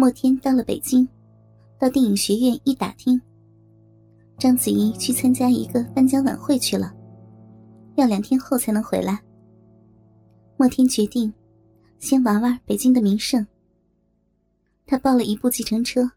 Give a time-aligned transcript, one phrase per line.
[0.00, 1.06] 莫天到了北京，
[1.78, 3.20] 到电影学院一打听，
[4.38, 6.90] 章子怡去参加一个颁奖晚会去了，
[7.96, 9.20] 要两天后才能回来。
[10.56, 11.30] 莫天决定
[11.98, 13.46] 先玩玩北京的名胜。
[14.86, 16.10] 他报了一部计程车，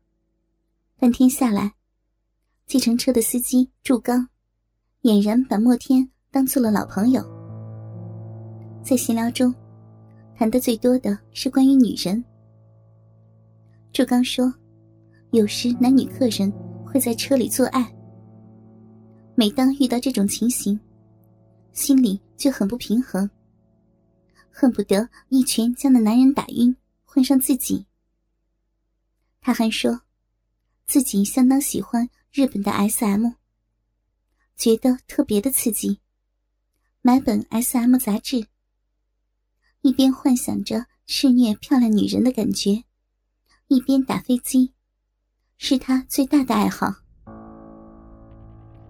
[0.98, 1.74] 半天下来，
[2.66, 4.26] 计程车的司机祝刚
[5.02, 7.22] 俨然把莫天当做了老朋友。
[8.82, 9.54] 在闲聊中，
[10.38, 12.24] 谈的最多的是关于女人。
[13.94, 14.52] 祝刚说，
[15.34, 16.52] 有时男女客人
[16.84, 17.96] 会在车里做爱。
[19.36, 20.80] 每当遇到这种情形，
[21.74, 23.30] 心里就很不平衡，
[24.50, 27.86] 恨不得一拳将那男人打晕，换上自己。
[29.40, 30.02] 他还说，
[30.88, 33.34] 自己相当喜欢日本的 S.M，
[34.56, 36.00] 觉得特别的刺激。
[37.04, 38.48] 买本 S.M 杂志，
[39.82, 42.86] 一边幻想着施虐漂亮女人的感觉。
[43.68, 44.72] 一边打飞机，
[45.58, 46.94] 是他最大的爱好。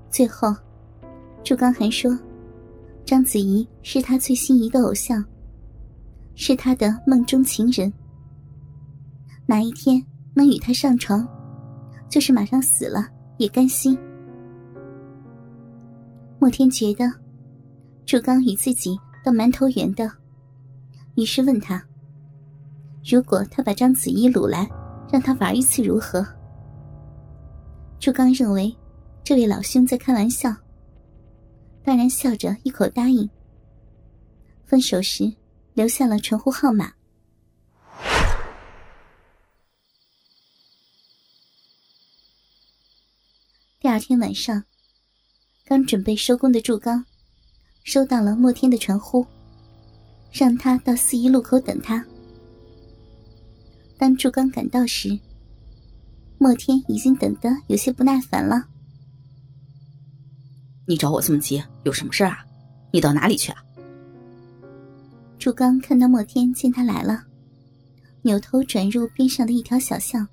[0.09, 0.53] 最后，
[1.43, 2.11] 祝刚还说，
[3.05, 5.23] 章子怡是他最心仪的偶像，
[6.35, 7.91] 是他的梦中情人。
[9.45, 11.27] 哪一天能与他上床，
[12.09, 13.97] 就是马上死了也甘心。
[16.39, 17.05] 莫天觉得，
[18.05, 20.11] 祝刚与自己都蛮投缘的，
[21.15, 21.81] 于是问他。
[23.05, 24.69] 如果他把章子怡掳来，
[25.11, 26.25] 让他玩一次如何？
[27.99, 28.73] 朱刚认为
[29.23, 30.55] 这位老兄在开玩笑，
[31.83, 33.29] 当然笑着一口答应。
[34.65, 35.31] 分手时
[35.73, 36.93] 留下了传呼号码。
[43.81, 44.63] 第二天晚上，
[45.65, 47.03] 刚准备收工的祝刚，
[47.83, 49.27] 收到了莫天的传呼，
[50.31, 52.03] 让他到四一路口等他。
[53.97, 55.17] 当祝刚赶到时，
[56.37, 58.67] 莫天已经等得有些不耐烦了。
[60.85, 62.45] 你找我这么急，有什么事啊？
[62.91, 63.63] 你到哪里去啊？
[65.39, 67.23] 祝刚看到莫天见他来了，
[68.21, 70.27] 扭头转入边上的一条小巷。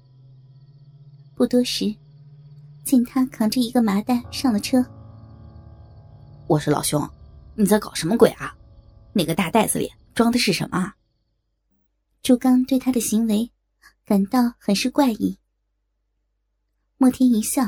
[1.37, 1.95] 不多时，
[2.85, 4.85] 见他扛着一个麻袋上了车。
[6.49, 7.09] 我说老兄，
[7.55, 8.55] 你在搞什么鬼啊？
[9.13, 10.93] 那个大袋子里装的是什么？
[12.23, 13.51] 祝刚对他的行为。
[14.07, 15.39] 感到很是怪异。
[16.97, 17.63] 莫天一笑：“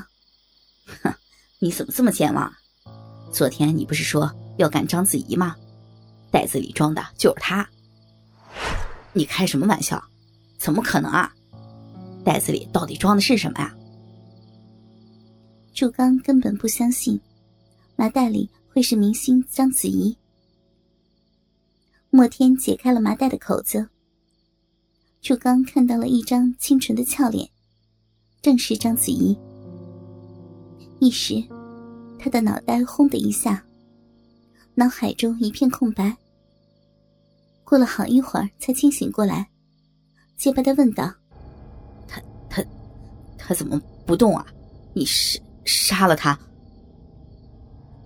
[1.01, 1.15] 哼，
[1.61, 2.53] 你怎么这么健忘？
[3.33, 5.55] 昨天你不是说要赶章子怡吗？
[6.33, 7.65] 袋子里装的就是她。
[9.13, 10.03] 你开什么玩笑？
[10.59, 11.33] 怎么可能啊？
[12.25, 13.73] 袋子里到底装的是什么呀？”
[15.73, 17.21] 祝刚根本不相信，
[17.95, 20.19] 麻袋里会是明星章子怡。
[22.11, 23.89] 莫天解开了麻袋的口子。
[25.23, 27.49] 祝刚看到了一张清纯的俏脸，
[28.43, 29.39] 正是章子怡。
[30.99, 31.41] 一时，
[32.19, 33.65] 他的脑袋轰的一下，
[34.75, 36.17] 脑海中一片空白。
[37.63, 39.49] 过了好一会儿，才清醒过来，
[40.37, 41.09] 结巴的问道
[42.09, 42.61] ：“他他
[43.39, 44.45] 他怎么不动啊？
[44.93, 46.37] 你是杀了他？”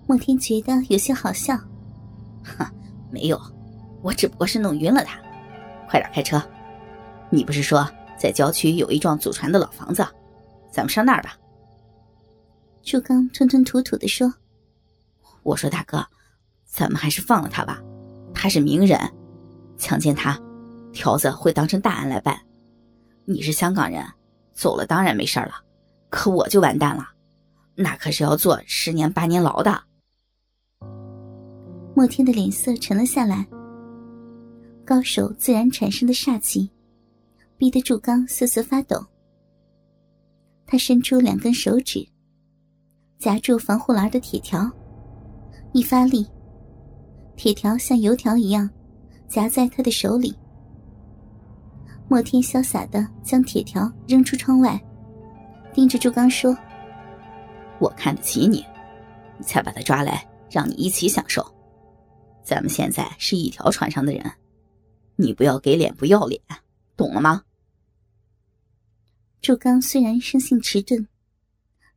[0.05, 1.57] 莫天觉得有些好笑
[2.45, 2.63] ：“哼，
[3.09, 3.41] 没有，
[4.03, 5.19] 我只不过是弄晕了他。
[5.89, 6.39] 快点开车。”
[7.29, 10.05] 你不是说在郊区有一幢祖传的老房子，
[10.71, 11.37] 咱们上那儿吧。
[12.81, 14.33] 祝刚吞吞吐吐的说
[15.43, 16.05] ：“我说大哥，
[16.65, 17.81] 咱们还是放了他吧，
[18.33, 18.97] 他是名人，
[19.77, 20.39] 强奸他，
[20.93, 22.39] 条子会当成大案来办。
[23.25, 24.05] 你是香港人，
[24.53, 25.55] 走了当然没事了，
[26.09, 27.09] 可我就完蛋了，
[27.75, 29.83] 那可是要坐十年八年牢的。”
[31.93, 33.45] 莫天的脸色沉了下来，
[34.85, 36.71] 高手自然产生的煞气。
[37.57, 39.03] 逼得祝刚瑟瑟发抖。
[40.65, 42.07] 他伸出两根手指，
[43.17, 44.69] 夹住防护栏的铁条，
[45.73, 46.27] 一发力，
[47.35, 48.69] 铁条像油条一样
[49.27, 50.35] 夹在他的手里。
[52.09, 54.79] 莫天潇洒的将铁条扔出窗外，
[55.73, 56.55] 盯着祝刚说
[57.79, 58.63] ：“我看得起你，
[59.41, 61.45] 才把他抓来让你一起享受。
[62.43, 64.23] 咱们现在是一条船上的人，
[65.15, 66.41] 你不要给脸不要脸，
[66.95, 67.41] 懂了吗？”
[69.41, 71.07] 祝刚虽然生性迟钝，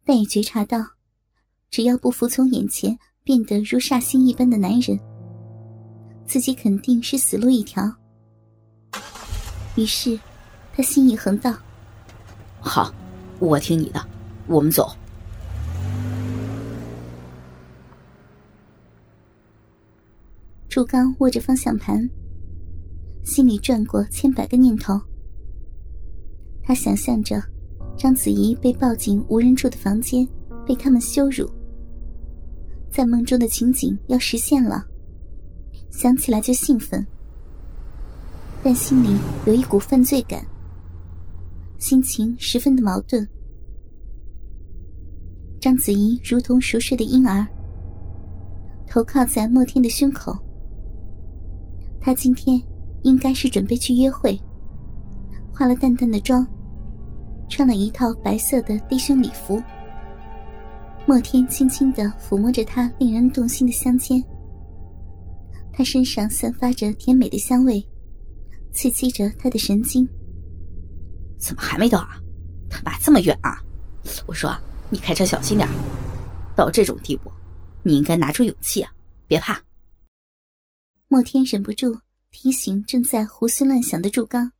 [0.04, 0.87] 但也觉察到，
[1.70, 4.98] 只要不服从眼前变得如煞星一般的男人，
[6.26, 7.92] 自己肯定是死路一条。
[9.76, 10.20] 于是，
[10.72, 11.56] 他心一横道
[12.60, 12.94] ：“好，
[13.38, 14.06] 我听你的，
[14.46, 14.94] 我们走。”
[20.69, 22.08] 祝刚握着方向盘，
[23.25, 25.00] 心里转过千百个念头。
[26.62, 27.42] 他想象着
[27.96, 30.26] 章子怡被抱进无人住的房间，
[30.66, 31.50] 被他们羞辱，
[32.90, 34.84] 在梦中的情景要实现了，
[35.90, 37.06] 想起来就兴奋，
[38.62, 39.16] 但心里
[39.46, 40.44] 有一股犯罪感，
[41.78, 43.26] 心情十分的矛盾。
[45.60, 47.46] 章子怡如同熟睡的婴儿，
[48.86, 50.34] 头靠在莫天的胸口。
[52.00, 52.58] 他今天
[53.02, 54.40] 应该是准备去约会，
[55.52, 56.47] 化了淡淡的妆。
[57.49, 59.61] 穿了一套白色的低胸礼服，
[61.05, 64.23] 莫天轻轻的抚摸着她令人动心的香肩。
[65.73, 67.85] 她身上散发着甜美的香味，
[68.73, 70.08] 刺激着他的神经。
[71.38, 72.20] 怎么还没到啊？
[72.69, 73.58] 他妈这么远啊！
[74.26, 74.56] 我说
[74.88, 75.69] 你开车小心点
[76.55, 77.32] 到这种地步，
[77.82, 78.93] 你应该拿出勇气啊！
[79.26, 79.61] 别怕。
[81.08, 81.99] 莫天忍不住
[82.31, 84.52] 提醒正在胡思乱想的祝刚。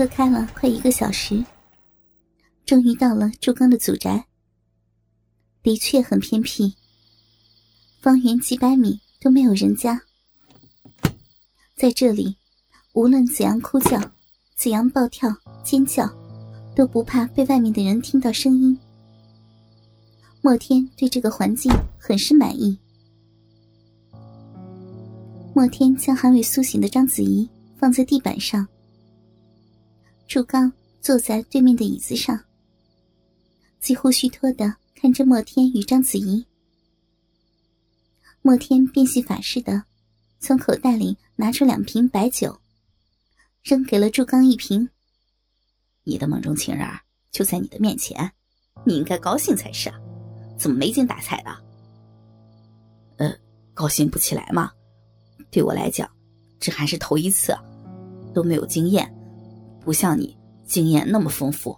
[0.00, 1.44] 车开了快一个小时，
[2.64, 4.24] 终于到了朱刚的祖宅。
[5.62, 6.74] 的确很偏僻，
[8.00, 10.00] 方圆几百米都没有人家。
[11.76, 12.34] 在这里，
[12.94, 14.00] 无论怎样哭叫、
[14.56, 15.30] 怎样暴跳、
[15.62, 16.10] 尖叫，
[16.74, 18.78] 都不怕被外面的人听到声音。
[20.40, 22.74] 莫天对这个环境很是满意。
[25.52, 28.66] 莫天将还未苏醒的章子怡放在地板上。
[30.30, 32.38] 祝刚坐在对面的椅子上，
[33.80, 36.46] 几乎虚脱的看着莫天与章子怡。
[38.40, 39.82] 莫天变戏法似的
[40.38, 42.56] 从口袋里拿出两瓶白酒，
[43.64, 44.88] 扔给了祝刚一瓶。
[46.04, 46.86] 你的梦中情人
[47.32, 48.30] 就在你的面前，
[48.86, 49.98] 你应该高兴才是啊！
[50.56, 51.50] 怎么没精打采的？
[53.16, 53.36] 呃，
[53.74, 54.70] 高兴不起来吗？
[55.50, 56.08] 对我来讲，
[56.60, 57.52] 这还是头一次，
[58.32, 59.12] 都没有经验。
[59.80, 61.76] 不像你经验那么丰富，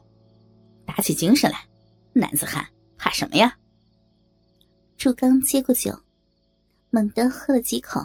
[0.84, 1.58] 打起精神来，
[2.12, 2.66] 男子汉
[2.98, 3.56] 怕什么呀？
[4.96, 5.96] 朱刚接过酒，
[6.90, 8.00] 猛地喝了几口，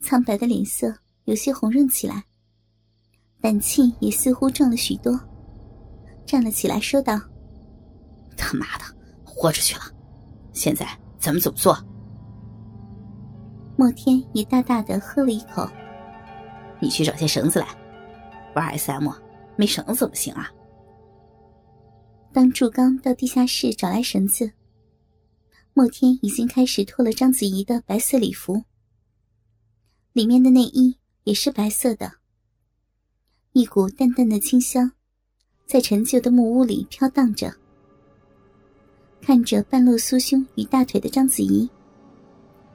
[0.00, 0.94] 苍白的脸色
[1.24, 2.24] 有些红润起来，
[3.40, 5.18] 胆气也似乎壮了许多，
[6.24, 7.20] 站了起来说道
[8.36, 8.84] ：“他妈的，
[9.24, 9.82] 豁出去了！
[10.52, 10.86] 现在
[11.18, 11.76] 咱们怎么做？”
[13.76, 15.68] 莫天也大大的喝了一口，
[16.80, 17.68] 你去找些绳子来。
[18.58, 19.08] 玩 SM，
[19.56, 20.50] 没绳子怎么行啊？
[22.32, 24.52] 当祝刚到地下室找来绳子，
[25.72, 28.64] 莫天已经开始脱了章子怡的白色礼服，
[30.12, 32.12] 里面的内衣也是白色的。
[33.52, 34.92] 一股淡淡的清香，
[35.66, 37.52] 在陈旧的木屋里飘荡着。
[39.20, 41.68] 看着半露酥胸与大腿的章子怡，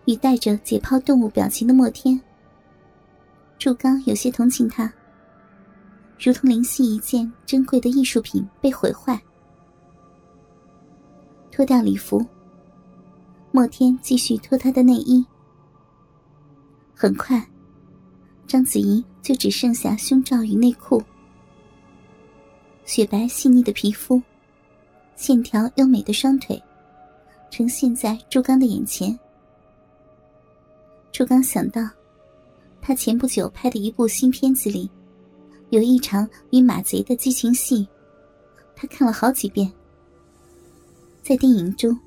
[0.06, 2.19] 与带着解剖动物表情的莫天，
[3.57, 4.92] 祝刚有些同情他。
[6.19, 9.21] 如同灵犀一件珍贵的艺术品被毁坏。
[11.51, 12.25] 脱掉礼服，
[13.51, 15.25] 莫天继续脱她的内衣。
[16.95, 17.45] 很快，
[18.47, 21.03] 章子怡就只剩下胸罩与内裤。
[22.85, 24.21] 雪白细腻的皮肤，
[25.15, 26.61] 线条优美的双腿，
[27.49, 29.17] 呈现在朱刚的眼前。
[31.11, 31.87] 朱刚想到，
[32.81, 34.89] 他前不久拍的一部新片子里。
[35.73, 37.87] 有一场与马贼的激情戏，
[38.75, 39.73] 他看了好几遍。
[41.23, 41.99] 在电影中，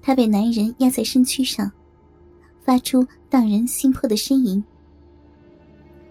[0.00, 1.70] 他被男人压在身躯上，
[2.64, 4.64] 发出荡人心魄的呻吟，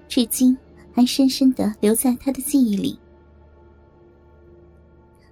[0.08, 0.56] 至今
[0.94, 3.00] 还深深的留在他的记忆里。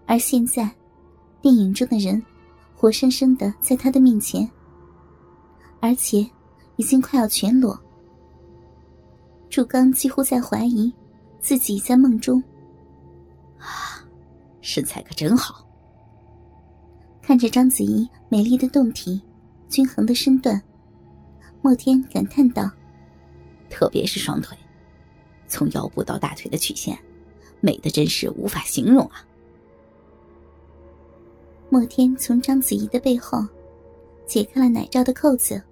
[0.07, 0.75] 而现在，
[1.39, 2.19] 电影中的人
[2.75, 4.49] 活生生的在他的面前，
[5.81, 6.27] 而且
[6.77, 7.79] 已经快要全裸。
[9.51, 10.91] 祝刚几乎在怀疑。
[11.47, 12.43] 自己在梦中，
[13.57, 14.03] 啊，
[14.59, 15.65] 身材可真好。
[17.21, 19.21] 看着章子怡美丽的胴体、
[19.69, 20.61] 均衡的身段，
[21.61, 22.69] 莫天感叹道
[23.71, 24.57] ：“特别是双腿，
[25.47, 26.99] 从腰部到大腿的曲线，
[27.61, 29.25] 美的真是无法形容啊。”
[31.71, 33.39] 莫天从章子怡的背后
[34.25, 35.63] 解开了奶罩的扣子，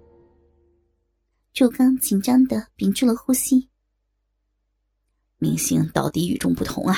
[1.52, 3.68] 祝刚紧张的屏住了呼吸。
[5.38, 6.96] 明星到底与众不同啊，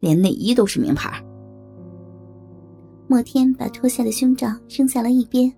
[0.00, 1.22] 连内衣都是名牌。
[3.08, 5.52] 莫天把脱下的胸罩扔在了一边。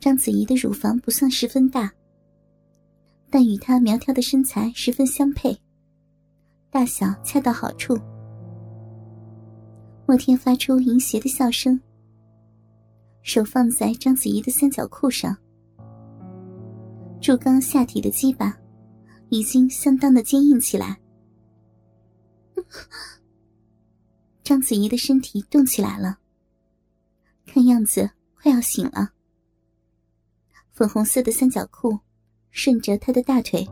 [0.00, 1.92] 章子怡的乳房不算十分大，
[3.30, 5.56] 但与她苗条的身材十分相配，
[6.70, 7.96] 大小恰到好处。
[10.06, 11.80] 莫天发出淫邪的笑声，
[13.22, 15.36] 手放在章子怡的三角裤上。
[17.20, 18.56] 柱刚下体的鸡巴
[19.28, 21.00] 已经相当的坚硬起来，
[24.44, 26.18] 章子怡的身体动起来了，
[27.44, 29.10] 看样子快要醒了。
[30.72, 31.98] 粉红色的三角裤
[32.50, 33.66] 顺着她的大腿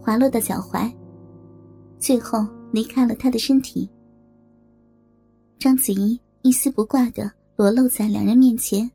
[0.00, 0.94] 滑落到脚踝，
[1.98, 3.90] 最后离开了她的身体。
[5.58, 8.90] 章子怡一丝不挂的裸露在两人面前。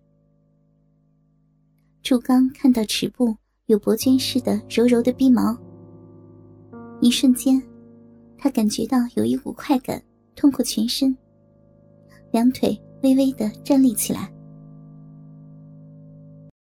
[2.04, 3.36] 柱刚看到尺部
[3.66, 5.58] 有薄绢似的柔柔的逼毛，
[7.00, 7.62] 一瞬间，
[8.38, 10.02] 他感觉到有一股快感
[10.36, 11.16] 通过全身，
[12.32, 14.32] 两腿微微的站立起来。